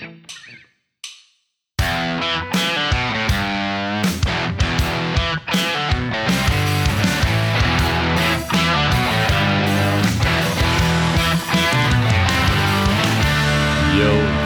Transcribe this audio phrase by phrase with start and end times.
[0.00, 0.06] Yo,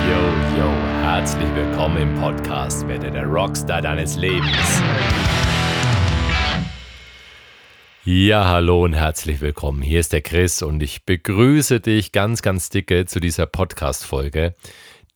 [0.05, 0.23] yo,
[0.59, 0.71] yo,
[1.03, 4.83] herzlich willkommen im Podcast Werde der Rockstar deines Lebens.
[8.05, 9.81] Ja, hallo und herzlich willkommen.
[9.81, 14.55] Hier ist der Chris und ich begrüße dich ganz, ganz dicke zu dieser Podcast-Folge,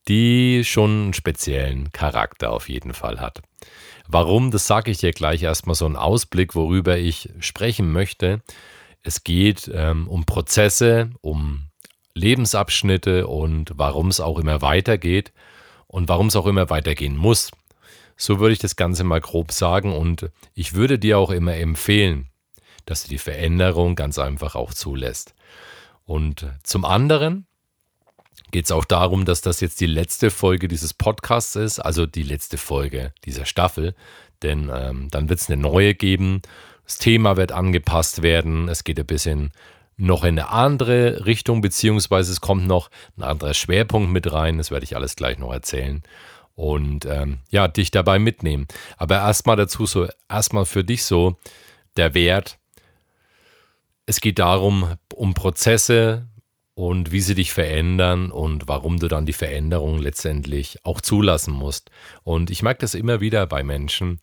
[0.07, 3.41] die schon einen speziellen Charakter auf jeden Fall hat.
[4.07, 8.41] Warum, das sage ich dir gleich erstmal so einen Ausblick, worüber ich sprechen möchte.
[9.01, 11.69] Es geht ähm, um Prozesse, um
[12.13, 15.31] Lebensabschnitte und warum es auch immer weitergeht
[15.87, 17.51] und warum es auch immer weitergehen muss.
[18.15, 22.29] So würde ich das Ganze mal grob sagen und ich würde dir auch immer empfehlen,
[22.85, 25.33] dass du die Veränderung ganz einfach auch zulässt.
[26.05, 27.47] Und zum anderen
[28.53, 32.23] geht es auch darum, dass das jetzt die letzte Folge dieses Podcasts ist, also die
[32.23, 33.95] letzte Folge dieser Staffel,
[34.43, 36.43] denn ähm, dann wird es eine neue geben.
[36.85, 38.69] Das Thema wird angepasst werden.
[38.69, 39.51] Es geht ein bisschen
[39.97, 44.59] noch in eine andere Richtung, beziehungsweise es kommt noch ein anderer Schwerpunkt mit rein.
[44.59, 46.03] Das werde ich alles gleich noch erzählen.
[46.53, 48.67] Und ähm, ja, dich dabei mitnehmen.
[48.97, 51.37] Aber erstmal dazu so, erstmal für dich so
[51.97, 52.59] der Wert.
[54.05, 56.27] Es geht darum, um Prozesse
[56.75, 61.91] und wie sie dich verändern und warum du dann die Veränderung letztendlich auch zulassen musst.
[62.23, 64.19] Und ich merke das immer wieder bei Menschen,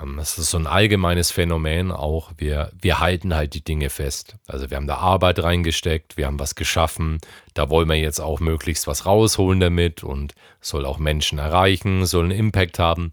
[0.00, 2.32] ähm, das ist so ein allgemeines Phänomen auch.
[2.36, 4.36] Wir, wir halten halt die Dinge fest.
[4.46, 7.18] Also wir haben da Arbeit reingesteckt, wir haben was geschaffen.
[7.54, 12.24] Da wollen wir jetzt auch möglichst was rausholen damit und soll auch Menschen erreichen, soll
[12.24, 13.12] einen Impact haben.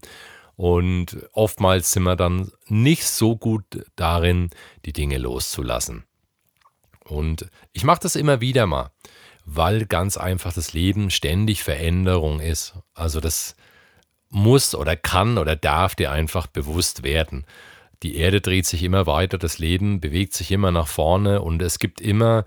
[0.56, 3.64] Und oftmals sind wir dann nicht so gut
[3.96, 4.48] darin,
[4.86, 6.04] die Dinge loszulassen.
[7.08, 8.90] Und ich mache das immer wieder mal,
[9.44, 12.74] weil ganz einfach das Leben ständig Veränderung ist.
[12.94, 13.56] Also das,
[14.30, 17.46] muss oder kann oder darf dir einfach bewusst werden.
[18.02, 21.78] Die Erde dreht sich immer weiter, das Leben bewegt sich immer nach vorne und es
[21.78, 22.44] gibt immer,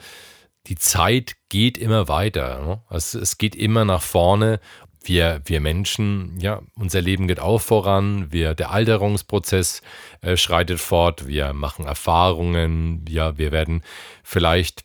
[0.68, 2.62] die Zeit geht immer weiter.
[2.62, 2.82] Ne?
[2.96, 4.60] Es geht immer nach vorne
[5.02, 9.82] wir, wir Menschen, ja, unser Leben geht auch voran, wir, der Alterungsprozess
[10.22, 13.82] äh, schreitet fort, wir machen Erfahrungen, ja, wir werden
[14.24, 14.84] vielleicht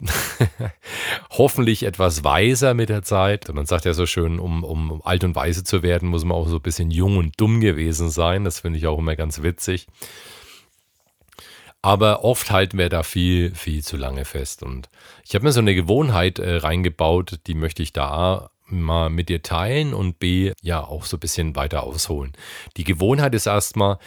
[1.30, 3.52] hoffentlich etwas weiser mit der Zeit.
[3.52, 6.48] Man sagt ja so schön, um, um alt und weise zu werden, muss man auch
[6.48, 8.44] so ein bisschen jung und dumm gewesen sein.
[8.44, 9.86] Das finde ich auch immer ganz witzig.
[11.82, 14.62] Aber oft halten wir da viel, viel zu lange fest.
[14.62, 14.88] Und
[15.22, 19.42] ich habe mir so eine Gewohnheit äh, reingebaut, die möchte ich da mal mit dir
[19.42, 22.32] teilen und B, ja, auch so ein bisschen weiter ausholen.
[22.76, 23.98] Die Gewohnheit ist erstmal,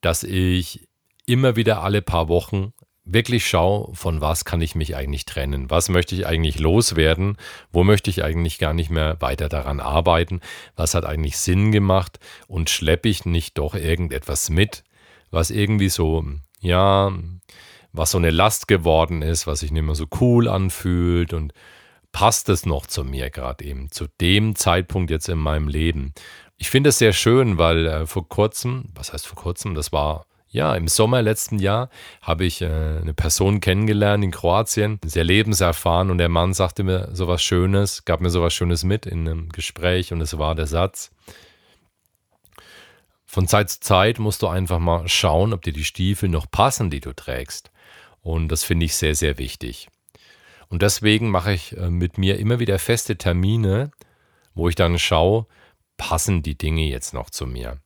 [0.00, 0.86] dass ich
[1.26, 2.72] immer wieder alle paar Wochen
[3.06, 5.70] wirklich schaue, von was kann ich mich eigentlich trennen?
[5.70, 7.36] Was möchte ich eigentlich loswerden?
[7.72, 10.40] Wo möchte ich eigentlich gar nicht mehr weiter daran arbeiten?
[10.74, 12.18] Was hat eigentlich Sinn gemacht?
[12.48, 14.82] Und schleppe ich nicht doch irgendetwas mit,
[15.30, 16.24] was irgendwie so,
[16.60, 17.12] ja,
[17.92, 21.52] was so eine Last geworden ist, was sich nicht mehr so cool anfühlt und
[22.16, 26.14] passt es noch zu mir gerade eben, zu dem Zeitpunkt jetzt in meinem Leben.
[26.56, 30.24] Ich finde es sehr schön, weil äh, vor kurzem, was heißt vor kurzem, das war
[30.48, 31.90] ja im Sommer letzten Jahr,
[32.22, 37.10] habe ich äh, eine Person kennengelernt in Kroatien, sehr lebenserfahren und der Mann sagte mir
[37.12, 41.10] sowas Schönes, gab mir sowas Schönes mit in einem Gespräch und es war der Satz,
[43.26, 46.88] von Zeit zu Zeit musst du einfach mal schauen, ob dir die Stiefel noch passen,
[46.88, 47.70] die du trägst.
[48.22, 49.88] Und das finde ich sehr, sehr wichtig.
[50.68, 53.90] Und deswegen mache ich äh, mit mir immer wieder feste Termine,
[54.54, 55.46] wo ich dann schaue,
[55.96, 57.80] passen die Dinge jetzt noch zu mir.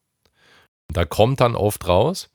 [0.88, 2.30] Da kommt dann oft raus,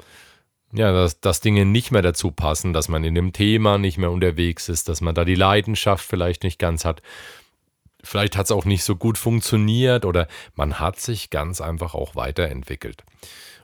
[0.72, 4.12] ja, dass, dass Dinge nicht mehr dazu passen, dass man in dem Thema nicht mehr
[4.12, 7.02] unterwegs ist, dass man da die Leidenschaft vielleicht nicht ganz hat.
[8.04, 12.16] Vielleicht hat es auch nicht so gut funktioniert oder man hat sich ganz einfach auch
[12.16, 13.04] weiterentwickelt.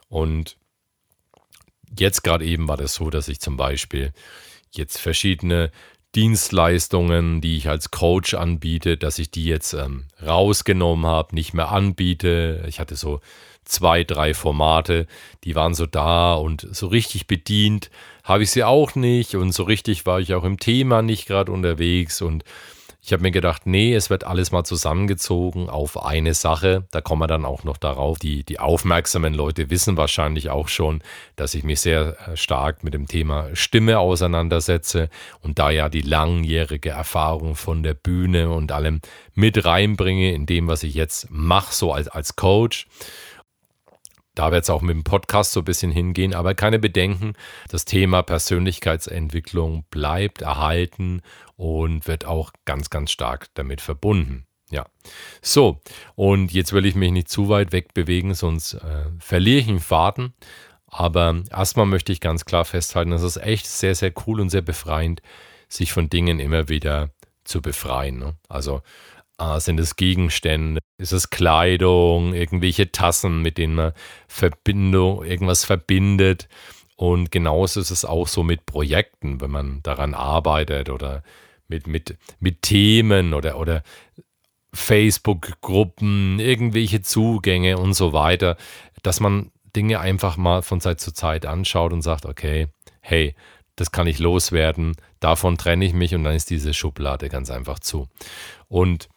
[0.08, 0.56] Und
[1.98, 4.12] jetzt gerade eben war das so, dass ich zum Beispiel
[4.70, 5.70] jetzt verschiedene
[6.14, 11.70] Dienstleistungen, die ich als Coach anbiete, dass ich die jetzt ähm, rausgenommen habe, nicht mehr
[11.70, 12.64] anbiete.
[12.68, 13.20] Ich hatte so
[13.64, 15.06] zwei, drei Formate,
[15.44, 17.90] die waren so da und so richtig bedient
[18.24, 21.50] habe ich sie auch nicht und so richtig war ich auch im Thema nicht gerade
[21.50, 22.44] unterwegs und
[23.04, 26.84] ich habe mir gedacht, nee, es wird alles mal zusammengezogen auf eine Sache.
[26.92, 28.20] Da kommen wir dann auch noch darauf.
[28.20, 31.02] Die, die aufmerksamen Leute wissen wahrscheinlich auch schon,
[31.34, 35.08] dass ich mich sehr äh, stark mit dem Thema Stimme auseinandersetze
[35.40, 39.00] und da ja die langjährige Erfahrung von der Bühne und allem
[39.34, 42.86] mit reinbringe in dem, was ich jetzt mache, so als, als Coach.
[44.34, 47.34] Da wird es auch mit dem Podcast so ein bisschen hingehen, aber keine Bedenken.
[47.68, 51.20] Das Thema Persönlichkeitsentwicklung bleibt erhalten
[51.56, 54.46] und wird auch ganz, ganz stark damit verbunden.
[54.70, 54.86] Ja.
[55.42, 55.82] So,
[56.14, 59.80] und jetzt will ich mich nicht zu weit weg bewegen, sonst äh, verliere ich den
[59.80, 60.32] Faden.
[60.86, 64.62] Aber erstmal möchte ich ganz klar festhalten, es ist echt sehr, sehr cool und sehr
[64.62, 65.20] befreiend,
[65.68, 67.10] sich von Dingen immer wieder
[67.44, 68.18] zu befreien.
[68.18, 68.34] Ne?
[68.48, 68.82] Also
[69.38, 73.92] äh, sind es Gegenstände, ist es Kleidung, irgendwelche Tassen, mit denen man
[74.28, 76.48] Verbindung, irgendwas verbindet.
[76.96, 81.22] Und genauso ist es auch so mit Projekten, wenn man daran arbeitet oder
[81.68, 83.82] mit, mit, mit Themen oder, oder
[84.74, 88.56] Facebook-Gruppen, irgendwelche Zugänge und so weiter,
[89.02, 92.68] dass man Dinge einfach mal von Zeit zu Zeit anschaut und sagt, okay,
[93.00, 93.34] hey,
[93.76, 97.78] das kann ich loswerden, davon trenne ich mich und dann ist diese Schublade ganz einfach
[97.78, 98.08] zu.
[98.68, 99.08] Und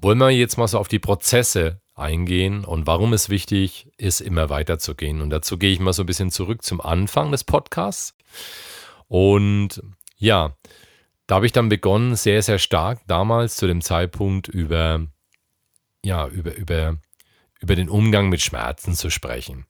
[0.00, 4.50] wollen wir jetzt mal so auf die Prozesse eingehen und warum es wichtig ist, immer
[4.50, 5.20] weiterzugehen.
[5.20, 8.14] Und dazu gehe ich mal so ein bisschen zurück zum Anfang des Podcasts.
[9.08, 9.82] Und
[10.16, 10.56] ja,
[11.26, 15.06] da habe ich dann begonnen, sehr, sehr stark damals zu dem Zeitpunkt über,
[16.04, 16.96] ja, über, über,
[17.60, 19.66] über den Umgang mit Schmerzen zu sprechen.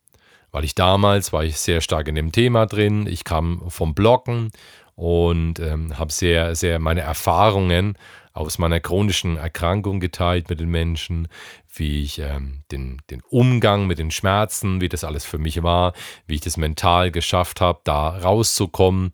[0.51, 3.07] Weil ich damals war ich sehr stark in dem Thema drin.
[3.07, 4.51] Ich kam vom Blocken
[4.95, 7.97] und ähm, habe sehr, sehr meine Erfahrungen
[8.39, 11.27] aus meiner chronischen Erkrankung geteilt mit den Menschen,
[11.73, 15.93] wie ich ähm, den, den Umgang mit den Schmerzen, wie das alles für mich war,
[16.27, 19.11] wie ich das mental geschafft habe, da rauszukommen.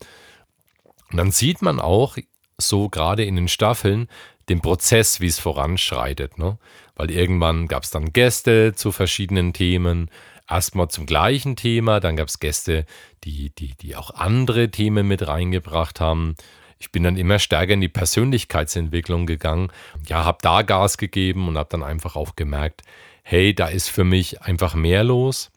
[1.12, 2.18] Und dann sieht man auch
[2.58, 4.08] so gerade in den Staffeln
[4.50, 6.38] den Prozess, wie es voranschreitet.
[6.38, 6.58] Ne?
[6.96, 10.10] Weil irgendwann gab es dann Gäste zu verschiedenen Themen,
[10.48, 12.86] erstmal zum gleichen Thema, dann gab es Gäste,
[13.24, 16.36] die, die, die auch andere Themen mit reingebracht haben
[16.78, 19.72] ich bin dann immer stärker in die Persönlichkeitsentwicklung gegangen.
[20.08, 22.82] Ja, habe da Gas gegeben und habe dann einfach auch gemerkt,
[23.24, 25.52] hey, da ist für mich einfach mehr los.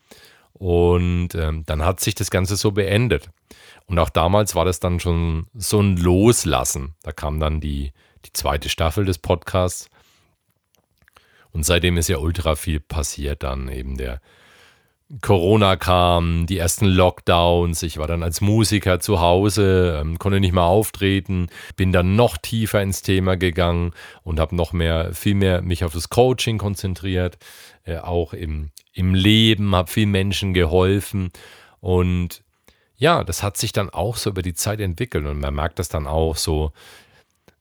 [0.52, 3.30] Und ähm, dann hat sich das Ganze so beendet.
[3.86, 6.94] Und auch damals war das dann schon so ein Loslassen.
[7.02, 7.92] Da kam dann die,
[8.24, 9.88] die zweite Staffel des Podcasts.
[11.50, 13.42] Und seitdem ist ja ultra viel passiert.
[13.42, 14.20] Dann eben der
[15.22, 20.52] Corona kam, die ersten Lockdowns, ich war dann als Musiker zu Hause, ähm, konnte nicht
[20.52, 25.62] mehr auftreten, bin dann noch tiefer ins Thema gegangen und habe noch mehr, viel mehr
[25.62, 27.38] mich auf das Coaching konzentriert,
[27.84, 31.30] äh, auch im, im Leben, habe vielen Menschen geholfen
[31.80, 32.42] und
[32.96, 35.88] ja, das hat sich dann auch so über die Zeit entwickelt und man merkt das
[35.88, 36.72] dann auch so,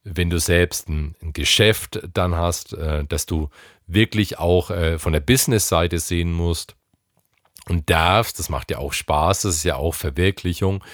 [0.04, 3.48] wenn du selbst ein, Geschäft dann hast, äh, dass du
[3.86, 6.74] wirklich auch äh, von der Business-Seite sehen musst,
[7.70, 10.84] und darfst, das macht ja auch Spaß, das ist ja auch Verwirklichung.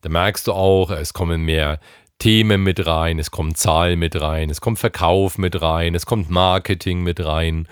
[0.00, 1.80] Da merkst du auch, es kommen mehr
[2.18, 6.30] Themen mit rein, es kommen Zahlen mit rein, es kommt Verkauf mit rein, es kommt
[6.30, 7.68] Marketing mit rein.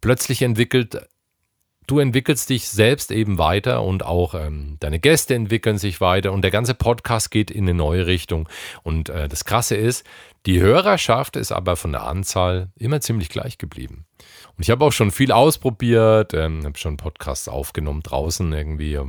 [0.00, 0.98] Plötzlich entwickelt,
[1.86, 6.42] du entwickelst dich selbst eben weiter und auch ähm, deine Gäste entwickeln sich weiter und
[6.42, 8.48] der ganze Podcast geht in eine neue Richtung.
[8.82, 10.06] Und äh, das Krasse ist,
[10.46, 14.06] die Hörerschaft ist aber von der Anzahl immer ziemlich gleich geblieben.
[14.56, 19.04] Und ich habe auch schon viel ausprobiert, ähm, habe schon Podcasts aufgenommen draußen irgendwie ja,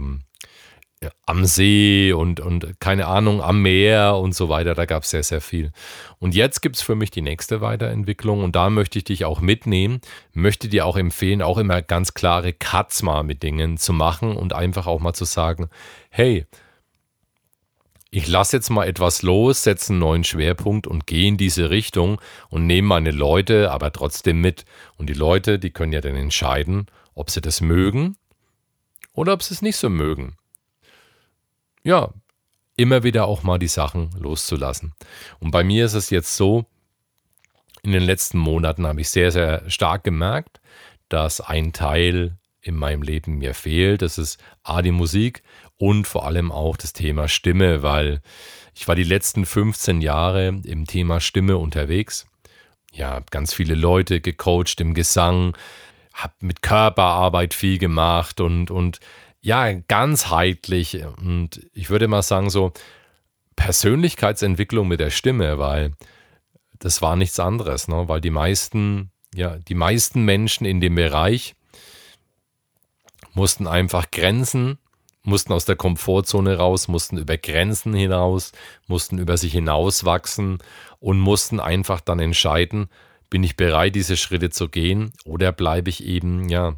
[1.25, 4.73] am See und, und keine Ahnung, am Meer und so weiter.
[4.73, 5.71] Da gab es sehr, sehr viel.
[6.19, 9.41] Und jetzt gibt es für mich die nächste Weiterentwicklung und da möchte ich dich auch
[9.41, 10.01] mitnehmen,
[10.33, 14.53] möchte dir auch empfehlen, auch immer ganz klare Cuts mal mit Dingen zu machen und
[14.53, 15.69] einfach auch mal zu sagen,
[16.09, 16.45] hey,
[18.15, 22.21] ich lasse jetzt mal etwas los, setze einen neuen Schwerpunkt und gehe in diese Richtung
[22.49, 24.65] und nehme meine Leute aber trotzdem mit.
[24.97, 28.15] Und die Leute, die können ja dann entscheiden, ob sie das mögen
[29.13, 30.35] oder ob sie es nicht so mögen.
[31.83, 32.13] Ja,
[32.75, 34.93] immer wieder auch mal die Sachen loszulassen.
[35.39, 36.65] Und bei mir ist es jetzt so,
[37.81, 40.61] in den letzten Monaten habe ich sehr, sehr stark gemerkt,
[41.09, 44.01] dass ein Teil in meinem Leben mir fehlt.
[44.01, 45.43] Das ist A, die Musik
[45.77, 48.21] und vor allem auch das Thema Stimme, weil
[48.73, 52.25] ich war die letzten 15 Jahre im Thema Stimme unterwegs.
[52.93, 55.57] Ja, ganz viele Leute gecoacht im Gesang,
[56.13, 58.99] habe mit Körperarbeit viel gemacht und, und
[59.43, 62.71] ja, ganzheitlich und ich würde mal sagen so
[63.55, 65.93] Persönlichkeitsentwicklung mit der Stimme, weil
[66.79, 68.07] das war nichts anderes, ne?
[68.07, 71.55] weil die meisten, ja, die meisten Menschen in dem Bereich
[73.33, 74.79] mussten einfach Grenzen
[75.23, 78.51] mussten aus der Komfortzone raus, mussten über Grenzen hinaus,
[78.87, 80.59] mussten über sich hinauswachsen
[80.99, 82.89] und mussten einfach dann entscheiden,
[83.29, 86.75] bin ich bereit, diese Schritte zu gehen oder bleibe ich eben, ja,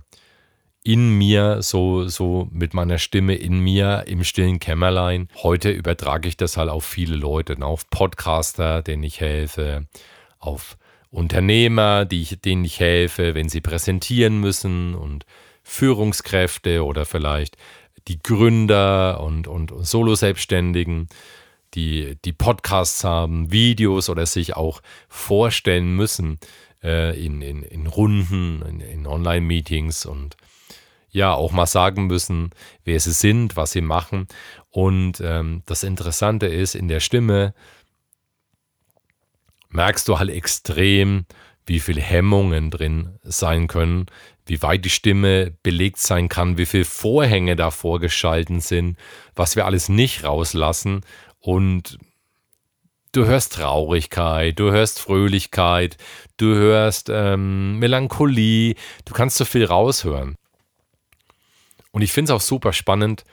[0.86, 5.30] in mir, so, so mit meiner Stimme in mir im stillen Kämmerlein.
[5.42, 9.88] Heute übertrage ich das halt auf viele Leute, ne, auf Podcaster, denen ich helfe,
[10.38, 10.78] auf
[11.10, 15.26] Unternehmer, die ich, denen ich helfe, wenn sie präsentieren müssen und
[15.64, 17.58] Führungskräfte oder vielleicht
[18.08, 21.10] die Gründer und, und Solo-Selbstständigen,
[21.74, 26.38] die, die Podcasts haben, Videos oder sich auch vorstellen müssen
[26.84, 30.38] äh, in, in, in Runden, in, in Online-Meetings und
[31.16, 32.52] ja auch mal sagen müssen,
[32.84, 34.28] wer sie sind, was sie machen.
[34.70, 37.54] Und ähm, das Interessante ist, in der Stimme
[39.70, 41.26] merkst du halt extrem,
[41.66, 44.08] wie viele Hemmungen drin sein können,
[44.46, 48.98] wie weit die Stimme belegt sein kann, wie viele Vorhänge davor geschalten sind,
[49.36, 51.02] was wir alles nicht rauslassen.
[51.40, 51.98] Und
[53.14, 55.96] du hörst Traurigkeit, du hörst Fröhlichkeit,
[56.36, 60.36] du hörst ähm, Melancholie, du kannst so viel raushören.
[61.96, 63.24] Und ich finde es auch super spannend,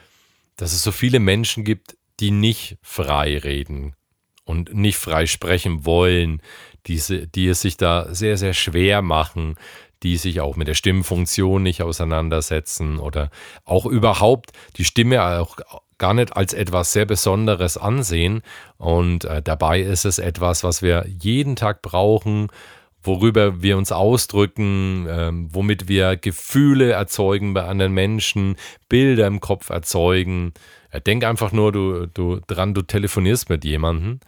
[0.55, 3.93] dass es so viele Menschen gibt, die nicht frei reden
[4.45, 6.41] und nicht frei sprechen wollen,
[6.87, 9.55] die, die es sich da sehr, sehr schwer machen,
[10.01, 13.31] die sich auch mit der Stimmfunktion nicht auseinandersetzen oder
[13.65, 15.57] auch überhaupt die Stimme auch
[15.97, 18.43] gar nicht als etwas sehr Besonderes ansehen.
[18.77, 22.47] Und äh, dabei ist es etwas, was wir jeden Tag brauchen,
[23.03, 28.55] worüber wir uns ausdrücken, ähm, womit wir Gefühle erzeugen bei anderen Menschen,
[28.89, 30.53] Bilder im Kopf erzeugen.
[31.05, 34.19] Denk einfach nur du, du dran, du telefonierst mit jemandem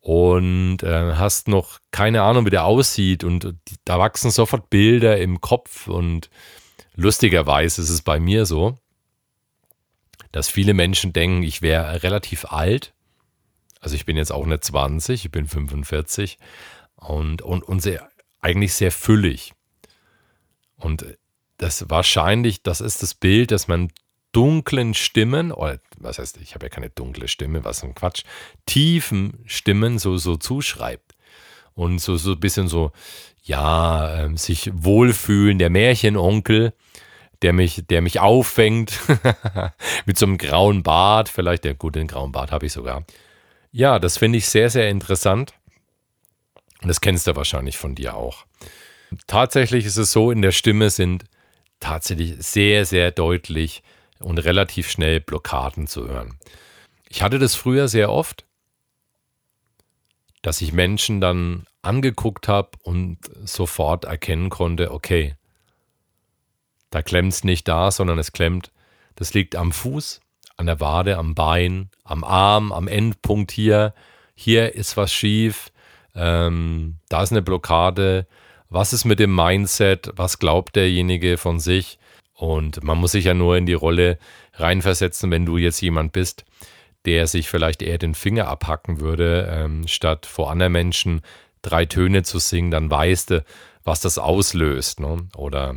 [0.00, 3.54] und äh, hast noch keine Ahnung, wie der aussieht und
[3.84, 6.30] da wachsen sofort Bilder im Kopf und
[6.94, 8.78] lustigerweise ist es bei mir so,
[10.32, 12.94] dass viele Menschen denken, ich wäre relativ alt.
[13.80, 16.38] Also ich bin jetzt auch nicht 20, ich bin 45
[17.00, 18.08] und, und, und sehr,
[18.40, 19.52] eigentlich sehr füllig.
[20.76, 21.04] Und
[21.58, 23.90] das wahrscheinlich, das ist das Bild, dass man
[24.32, 28.22] dunklen Stimmen, oder was heißt, ich habe ja keine dunkle Stimme, was ein Quatsch,
[28.66, 31.14] tiefen Stimmen so, so zuschreibt.
[31.74, 32.92] Und so, so ein bisschen so,
[33.42, 36.74] ja, äh, sich wohlfühlen, der Märchenonkel,
[37.42, 38.98] der mich, der mich auffängt,
[40.06, 43.04] mit so einem grauen Bart, vielleicht, der gut, den grauen Bart habe ich sogar.
[43.72, 45.54] Ja, das finde ich sehr, sehr interessant.
[46.82, 48.46] Das kennst du wahrscheinlich von dir auch.
[49.26, 51.24] Tatsächlich ist es so, in der Stimme sind
[51.78, 53.82] tatsächlich sehr, sehr deutlich
[54.18, 56.38] und relativ schnell Blockaden zu hören.
[57.08, 58.44] Ich hatte das früher sehr oft,
[60.42, 65.34] dass ich Menschen dann angeguckt habe und sofort erkennen konnte, okay,
[66.90, 68.72] da klemmt es nicht da, sondern es klemmt,
[69.16, 70.20] das liegt am Fuß,
[70.56, 73.94] an der Wade, am Bein, am Arm, am Endpunkt hier.
[74.34, 75.70] Hier ist was schief,
[76.14, 78.26] ähm, da ist eine Blockade.
[78.68, 80.10] Was ist mit dem Mindset?
[80.16, 81.98] Was glaubt derjenige von sich?
[82.34, 84.18] Und man muss sich ja nur in die Rolle
[84.54, 86.44] reinversetzen, wenn du jetzt jemand bist,
[87.04, 91.22] der sich vielleicht eher den Finger abhacken würde, ähm, statt vor anderen Menschen
[91.62, 93.44] drei Töne zu singen, dann weißt du,
[93.84, 95.00] was das auslöst.
[95.00, 95.28] Ne?
[95.36, 95.76] Oder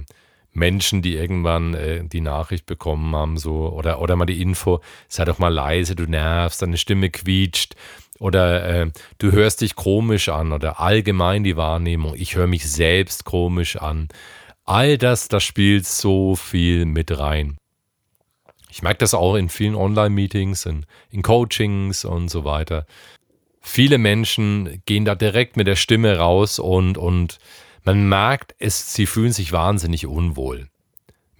[0.53, 5.25] Menschen, die irgendwann äh, die Nachricht bekommen haben, so, oder, oder mal die Info, sei
[5.25, 7.75] doch mal leise, du nervst, deine Stimme quietscht,
[8.19, 13.25] oder äh, du hörst dich komisch an, oder allgemein die Wahrnehmung, ich höre mich selbst
[13.25, 14.07] komisch an.
[14.65, 17.57] All das, das spielt so viel mit rein.
[18.69, 22.85] Ich merke das auch in vielen Online-Meetings, in, in Coachings und so weiter.
[23.61, 27.39] Viele Menschen gehen da direkt mit der Stimme raus und, und
[27.83, 30.67] man merkt, es, sie fühlen sich wahnsinnig unwohl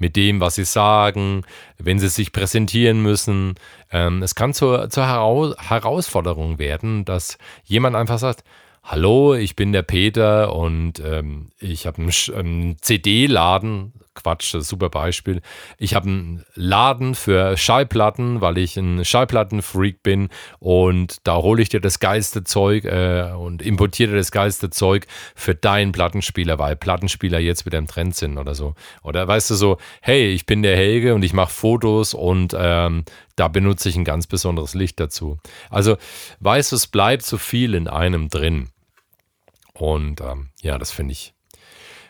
[0.03, 1.43] mit dem, was sie sagen,
[1.77, 3.55] wenn sie sich präsentieren müssen.
[3.89, 8.43] Ähm, es kann zur, zur Herausforderung werden, dass jemand einfach sagt,
[8.83, 13.93] Hallo, ich bin der Peter und ähm, ich habe einen, einen CD-Laden.
[14.15, 15.41] Quatsch, super Beispiel.
[15.77, 20.29] Ich habe einen Laden für Schallplatten, weil ich ein Schallplattenfreak bin
[20.59, 25.07] und da hole ich dir das geilste Zeug äh, und importiere dir das geilste Zeug
[25.35, 28.75] für deinen Plattenspieler, weil Plattenspieler jetzt wieder im Trend sind oder so.
[29.01, 33.05] Oder weißt du so, hey, ich bin der Helge und ich mache Fotos und ähm,
[33.35, 35.39] da benutze ich ein ganz besonderes Licht dazu.
[35.69, 35.97] Also,
[36.39, 38.69] weißt du, es bleibt so viel in einem drin.
[39.73, 41.32] Und ähm, ja, das finde ich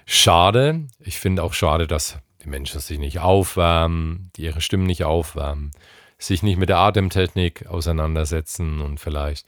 [0.05, 0.87] schade.
[0.99, 5.71] Ich finde auch schade, dass die Menschen sich nicht aufwärmen, die ihre Stimmen nicht aufwärmen,
[6.17, 9.47] sich nicht mit der Atemtechnik auseinandersetzen und vielleicht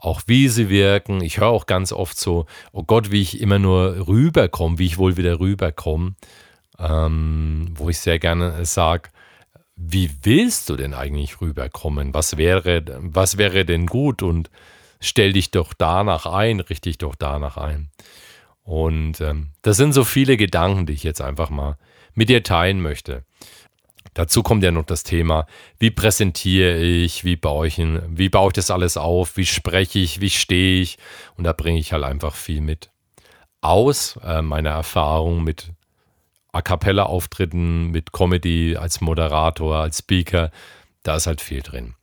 [0.00, 1.22] auch wie sie wirken.
[1.22, 4.98] Ich höre auch ganz oft so, oh Gott, wie ich immer nur rüberkomme, wie ich
[4.98, 6.14] wohl wieder rüberkomme,
[6.78, 9.10] ähm, wo ich sehr gerne sage,
[9.76, 12.12] wie willst du denn eigentlich rüberkommen?
[12.12, 14.22] Was wäre, was wäre denn gut?
[14.22, 14.50] Und
[15.00, 17.90] stell dich doch danach ein, richte dich doch danach ein.
[18.62, 21.76] Und ähm, das sind so viele Gedanken, die ich jetzt einfach mal
[22.14, 23.24] mit dir teilen möchte.
[24.14, 25.46] Dazu kommt ja noch das Thema,
[25.78, 30.20] wie präsentiere ich, wie baue ich, wie baue ich das alles auf, wie spreche ich,
[30.20, 30.98] wie stehe ich.
[31.36, 32.90] Und da bringe ich halt einfach viel mit.
[33.60, 35.72] Aus äh, meiner Erfahrung mit
[36.52, 40.50] A cappella-Auftritten, mit Comedy als Moderator, als Speaker,
[41.04, 41.94] da ist halt viel drin.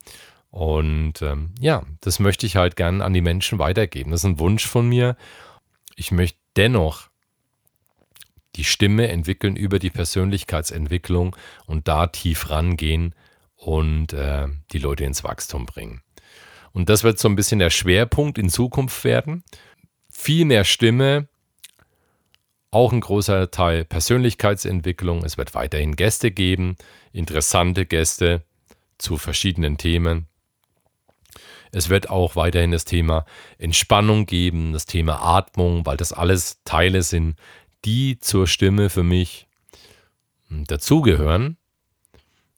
[0.50, 4.12] Und ähm, ja, das möchte ich halt gern an die Menschen weitergeben.
[4.12, 5.18] Das ist ein Wunsch von mir.
[5.96, 7.10] Ich möchte dennoch
[8.56, 11.36] die Stimme entwickeln über die Persönlichkeitsentwicklung
[11.68, 13.14] und da tief rangehen
[13.56, 16.02] und äh, die Leute ins Wachstum bringen.
[16.74, 19.44] Und das wird so ein bisschen der Schwerpunkt in Zukunft werden.
[20.10, 21.28] Viel mehr Stimme,
[22.72, 25.24] auch ein großer Teil Persönlichkeitsentwicklung.
[25.24, 26.76] Es wird weiterhin Gäste geben,
[27.14, 28.44] interessante Gäste
[28.98, 30.28] zu verschiedenen Themen.
[31.78, 33.24] Es wird auch weiterhin das Thema
[33.60, 37.36] Entspannung geben, das Thema Atmung, weil das alles Teile sind,
[37.86, 39.48] die zur Stimme für mich
[40.48, 41.58] hm, dazugehören.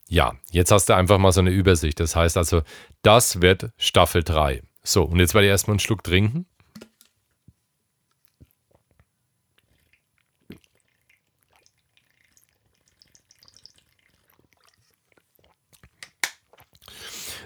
[0.08, 2.00] Ja, jetzt hast du einfach mal so eine Übersicht.
[2.00, 2.62] Das heißt also,
[3.02, 4.64] das wird Staffel 3.
[4.84, 6.46] So, und jetzt werde ich erstmal einen Schluck trinken.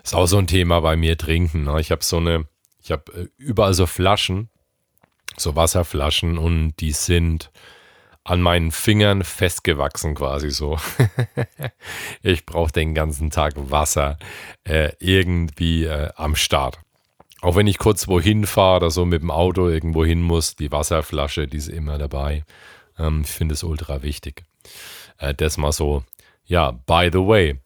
[0.03, 1.63] Ist auch so ein Thema bei mir trinken.
[1.63, 1.79] Ne?
[1.79, 2.45] Ich habe so eine,
[2.81, 4.50] ich habe äh, überall so Flaschen,
[5.38, 7.51] so Wasserflaschen und die sind
[8.25, 10.77] an meinen Fingern festgewachsen quasi so.
[12.22, 14.17] ich brauche den ganzen Tag Wasser
[14.63, 16.79] äh, irgendwie äh, am Start.
[17.41, 20.72] Auch wenn ich kurz wohin fahre oder so mit dem Auto irgendwo hin muss, die
[20.72, 22.45] Wasserflasche, die ist immer dabei.
[22.98, 24.43] Ähm, ich finde es ultra wichtig.
[25.17, 26.03] Äh, das mal so,
[26.45, 27.60] ja, by the way.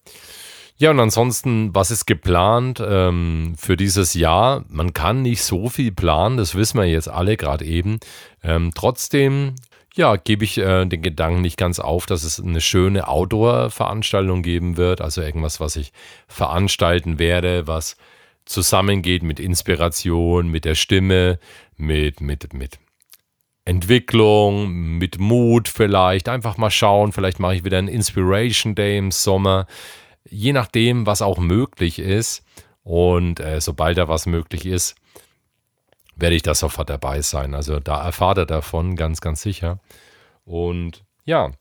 [0.79, 4.63] Ja, und ansonsten, was ist geplant ähm, für dieses Jahr?
[4.69, 8.00] Man kann nicht so viel planen, das wissen wir jetzt alle gerade eben.
[8.43, 9.55] Ähm, trotzdem,
[9.96, 14.77] ja, gebe ich äh, den Gedanken nicht ganz auf, dass es eine schöne Outdoor-Veranstaltung geben
[14.77, 15.01] wird.
[15.01, 15.93] Also irgendwas, was ich
[16.27, 17.98] veranstalten werde, was
[18.46, 21.39] zusammengeht mit Inspiration, mit der Stimme,
[21.75, 22.77] mit, mit, mit
[23.65, 26.29] Entwicklung, mit Mut vielleicht.
[26.29, 29.65] Einfach mal schauen, vielleicht mache ich wieder einen Inspiration Day im Sommer
[30.29, 32.43] je nachdem, was auch möglich ist.
[32.84, 34.96] Und äh, sobald da was möglich ist,
[36.15, 37.53] werde ich da sofort dabei sein.
[37.53, 39.79] Also da erfahrt er davon, ganz, ganz sicher.
[40.46, 41.51] Und ja,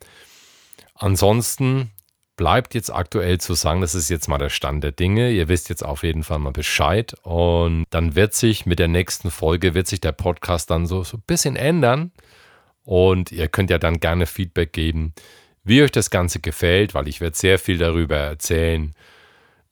[0.95, 1.91] ansonsten
[2.37, 5.31] bleibt jetzt aktuell zu sagen, das ist jetzt mal der Stand der Dinge.
[5.31, 7.15] Ihr wisst jetzt auf jeden Fall mal Bescheid.
[7.23, 11.17] Und dann wird sich mit der nächsten Folge, wird sich der Podcast dann so, so
[11.17, 12.13] ein bisschen ändern.
[12.85, 15.13] Und ihr könnt ja dann gerne Feedback geben,
[15.67, 18.95] wie euch das Ganze gefällt, weil ich werde sehr viel darüber erzählen,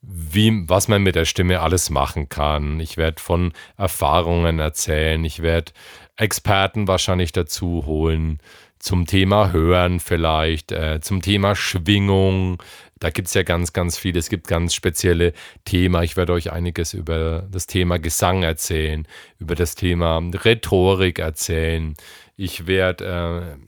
[0.02, 2.80] wie, was man mit der Stimme alles machen kann.
[2.80, 5.24] Ich werde von Erfahrungen erzählen.
[5.24, 5.72] Ich werde
[6.16, 8.40] Experten wahrscheinlich dazu holen
[8.78, 12.62] zum Thema Hören vielleicht, äh, zum Thema Schwingung.
[12.98, 14.16] Da gibt es ja ganz, ganz viel.
[14.16, 15.32] Es gibt ganz spezielle
[15.64, 16.02] Themen.
[16.02, 19.06] Ich werde euch einiges über das Thema Gesang erzählen,
[19.38, 21.94] über das Thema Rhetorik erzählen.
[22.36, 23.64] Ich werde äh,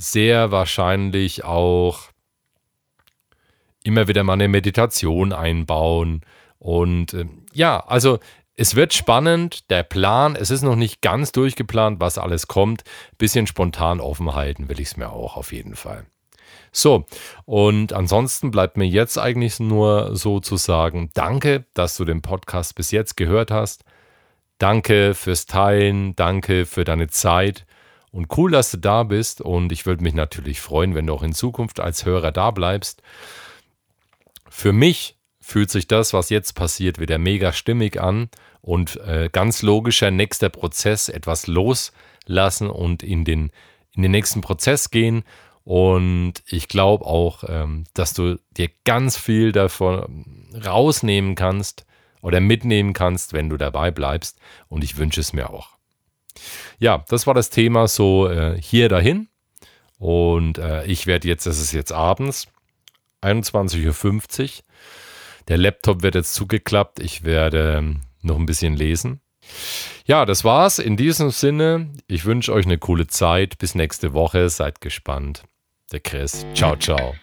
[0.00, 2.08] sehr wahrscheinlich auch
[3.84, 6.22] immer wieder mal eine Meditation einbauen.
[6.58, 8.18] Und äh, ja, also
[8.56, 12.82] es wird spannend, der Plan, es ist noch nicht ganz durchgeplant, was alles kommt.
[13.18, 16.06] Bisschen spontan offen halten will ich es mir auch auf jeden Fall.
[16.72, 17.04] So,
[17.44, 22.74] und ansonsten bleibt mir jetzt eigentlich nur so zu sagen, danke, dass du den Podcast
[22.74, 23.84] bis jetzt gehört hast.
[24.58, 27.66] Danke fürs Teilen, danke für deine Zeit.
[28.12, 31.22] Und cool, dass du da bist und ich würde mich natürlich freuen, wenn du auch
[31.22, 33.02] in Zukunft als Hörer da bleibst.
[34.48, 38.28] Für mich fühlt sich das, was jetzt passiert, wieder mega stimmig an
[38.62, 43.50] und äh, ganz logischer nächster Prozess, etwas loslassen und in den,
[43.92, 45.24] in den nächsten Prozess gehen.
[45.64, 51.86] Und ich glaube auch, ähm, dass du dir ganz viel davon rausnehmen kannst
[52.22, 54.38] oder mitnehmen kannst, wenn du dabei bleibst.
[54.68, 55.79] Und ich wünsche es mir auch.
[56.78, 59.28] Ja, das war das Thema so äh, hier dahin.
[59.98, 62.48] Und äh, ich werde jetzt, es ist jetzt abends,
[63.22, 64.64] 21.50 Uhr.
[65.48, 67.00] Der Laptop wird jetzt zugeklappt.
[67.00, 69.20] Ich werde ähm, noch ein bisschen lesen.
[70.06, 70.78] Ja, das war's.
[70.78, 73.58] In diesem Sinne, ich wünsche euch eine coole Zeit.
[73.58, 74.48] Bis nächste Woche.
[74.48, 75.44] Seid gespannt.
[75.92, 76.46] Der Chris.
[76.54, 77.14] Ciao, ciao.